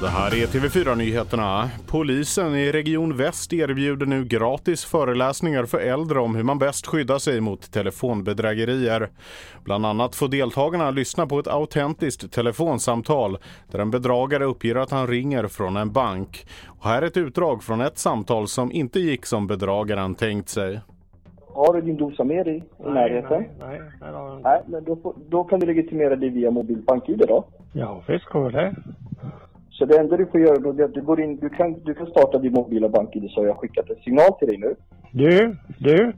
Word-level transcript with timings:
Det 0.00 0.08
här 0.08 0.26
är 0.42 0.46
TV4-nyheterna. 0.46 1.70
Polisen 1.86 2.54
i 2.56 2.72
Region 2.72 3.16
Väst 3.16 3.52
erbjuder 3.52 4.06
nu 4.06 4.24
gratis 4.24 4.84
föreläsningar 4.84 5.64
för 5.64 5.78
äldre 5.78 6.20
om 6.20 6.34
hur 6.34 6.42
man 6.42 6.58
bäst 6.58 6.86
skyddar 6.86 7.18
sig 7.18 7.40
mot 7.40 7.72
telefonbedrägerier. 7.72 9.08
Bland 9.64 9.86
annat 9.86 10.14
får 10.14 10.28
deltagarna 10.28 10.90
lyssna 10.90 11.26
på 11.26 11.38
ett 11.38 11.48
autentiskt 11.48 12.32
telefonsamtal 12.32 13.38
där 13.70 13.78
en 13.78 13.90
bedragare 13.90 14.44
uppger 14.44 14.76
att 14.76 14.90
han 14.90 15.06
ringer 15.06 15.46
från 15.46 15.76
en 15.76 15.92
bank. 15.92 16.46
Och 16.66 16.84
här 16.88 17.02
är 17.02 17.06
ett 17.06 17.16
utdrag 17.16 17.62
från 17.62 17.80
ett 17.80 17.98
samtal 17.98 18.48
som 18.48 18.72
inte 18.72 19.00
gick 19.00 19.26
som 19.26 19.46
bedragaren 19.46 20.14
tänkt 20.14 20.48
sig. 20.48 20.80
Har 21.54 21.74
du 21.74 21.80
din 21.80 21.96
dosa 21.96 22.24
med 22.24 22.46
dig 22.46 22.56
i 22.78 22.82
närheten? 22.90 23.44
Nej, 23.60 23.80
nej, 24.00 24.12
nej. 24.12 24.40
Nej, 24.42 24.62
men 24.66 24.84
då, 24.84 24.96
får- 24.96 25.14
då 25.28 25.44
kan 25.44 25.60
du 25.60 25.66
legitimera 25.66 26.16
dig 26.16 26.28
via 26.28 26.50
mobilt 26.50 26.86
bank-id 26.86 27.22
då. 27.28 27.44
Ja, 27.72 28.02
visst 28.08 28.24
går 28.24 28.50
det. 28.50 28.74
Så 29.70 29.84
det 29.84 29.98
enda 29.98 30.16
du 30.16 30.26
får 30.26 30.40
göra 30.40 30.58
då 30.58 30.70
är 30.70 30.84
att 30.84 30.94
du 30.94 31.02
går 31.02 31.20
in, 31.20 31.36
du 31.36 31.48
kan, 31.48 31.80
du 31.84 31.94
kan 31.94 32.06
starta 32.06 32.38
din 32.38 32.52
mobila 32.52 32.88
bank-id 32.88 33.30
så 33.30 33.40
har 33.40 33.46
jag 33.46 33.56
skickat 33.56 33.90
en 33.90 33.96
signal 33.96 34.32
till 34.38 34.48
dig 34.48 34.58
nu. 34.58 34.74
Du, 35.12 35.56
du, 35.78 36.12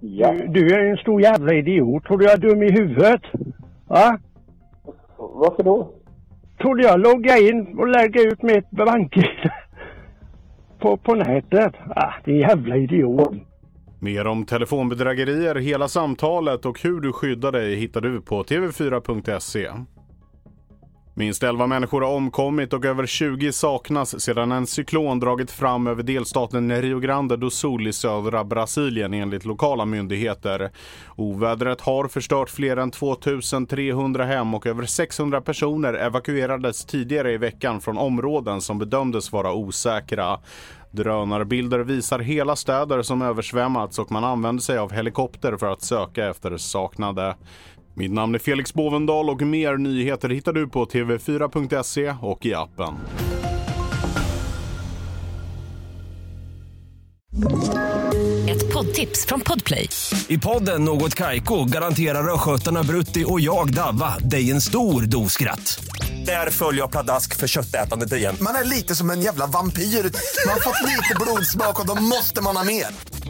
Ja. 0.00 0.32
du, 0.32 0.46
du 0.46 0.74
är 0.74 0.90
en 0.90 0.96
stor 0.96 1.20
jävla 1.22 1.54
idiot. 1.54 2.04
Tror 2.04 2.18
du 2.18 2.24
jag 2.24 2.34
är 2.34 2.38
dum 2.38 2.62
i 2.62 2.70
huvudet? 2.72 3.22
Va? 3.88 4.18
Varför 5.16 5.62
då? 5.62 5.90
Tror 6.60 6.74
du 6.74 6.82
jag 6.84 7.00
loggar 7.00 7.50
in 7.50 7.78
och 7.78 7.88
lägger 7.88 8.32
ut 8.32 8.42
mitt 8.42 8.70
bank 8.70 9.14
på, 10.80 10.96
på 10.96 11.14
nätet? 11.14 11.74
Ah, 11.96 12.12
din 12.24 12.36
jävla 12.36 12.76
idiot. 12.76 13.32
Mer 14.00 14.26
om 14.26 14.44
telefonbedrägerier, 14.44 15.54
hela 15.54 15.88
samtalet 15.88 16.66
och 16.66 16.82
hur 16.82 17.00
du 17.00 17.12
skyddar 17.12 17.52
dig 17.52 17.74
hittar 17.74 18.00
du 18.00 18.20
på 18.20 18.42
tv4.se. 18.42 19.68
Minst 21.18 21.42
11 21.42 21.66
människor 21.66 22.00
har 22.00 22.12
omkommit 22.12 22.72
och 22.72 22.84
över 22.84 23.06
20 23.06 23.52
saknas 23.52 24.20
sedan 24.20 24.52
en 24.52 24.66
cyklon 24.66 25.20
dragit 25.20 25.50
fram 25.50 25.86
över 25.86 26.02
delstaten 26.02 26.82
Rio 26.82 26.98
Grande 26.98 27.36
do 27.36 27.50
Sul 27.50 27.86
i 27.86 27.92
södra 27.92 28.44
Brasilien 28.44 29.14
enligt 29.14 29.44
lokala 29.44 29.84
myndigheter. 29.84 30.70
Ovädret 31.16 31.80
har 31.80 32.08
förstört 32.08 32.50
fler 32.50 32.76
än 32.76 32.90
2300 32.90 34.24
hem 34.24 34.54
och 34.54 34.66
över 34.66 34.84
600 34.84 35.40
personer 35.40 35.94
evakuerades 35.94 36.84
tidigare 36.84 37.32
i 37.32 37.36
veckan 37.36 37.80
från 37.80 37.98
områden 37.98 38.60
som 38.60 38.78
bedömdes 38.78 39.32
vara 39.32 39.52
osäkra. 39.52 40.40
Drönarbilder 40.90 41.78
visar 41.78 42.18
hela 42.18 42.56
städer 42.56 43.02
som 43.02 43.22
översvämmats 43.22 43.98
och 43.98 44.12
man 44.12 44.24
använder 44.24 44.62
sig 44.62 44.78
av 44.78 44.92
helikopter 44.92 45.56
för 45.56 45.72
att 45.72 45.82
söka 45.82 46.26
efter 46.26 46.56
saknade. 46.56 47.36
Mitt 47.98 48.12
namn 48.12 48.34
är 48.34 48.38
Felix 48.38 48.74
Bovendal 48.74 49.30
och 49.30 49.42
mer 49.42 49.76
nyheter 49.76 50.28
hittar 50.28 50.52
du 50.52 50.68
på 50.68 50.84
tv4.se 50.84 52.14
och 52.22 52.46
i 52.46 52.54
appen. 52.54 52.94
Ett 58.48 58.72
poddtips 58.72 59.26
från 59.26 59.40
Podplay. 59.40 59.88
I 60.28 60.38
podden 60.38 60.84
Något 60.84 61.14
Kaiko 61.14 61.64
garanterar 61.64 62.34
östgötarna 62.34 62.82
Brutti 62.82 63.24
och 63.26 63.40
jag, 63.40 63.74
Davva, 63.74 64.18
dig 64.18 64.50
en 64.50 64.60
stor 64.60 65.02
dos 65.02 65.32
skratt. 65.32 65.84
Där 66.26 66.50
följer 66.50 66.80
jag 66.80 66.90
pladask 66.90 67.36
för 67.36 67.46
köttätandet 67.46 68.12
igen. 68.12 68.36
Man 68.40 68.54
är 68.54 68.64
lite 68.64 68.94
som 68.94 69.10
en 69.10 69.20
jävla 69.20 69.46
vampyr. 69.46 69.82
Man 69.82 70.52
har 70.52 70.60
fått 70.60 70.82
lite 70.82 71.14
blodsmak 71.20 71.80
och 71.80 71.86
då 71.86 72.02
måste 72.02 72.42
man 72.42 72.56
ha 72.56 72.64
mer. 72.64 72.86